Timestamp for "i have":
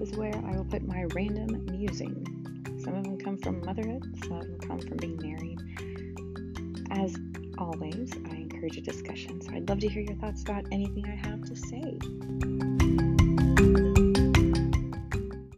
11.06-11.42